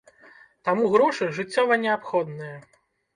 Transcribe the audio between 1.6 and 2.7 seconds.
неабходныя.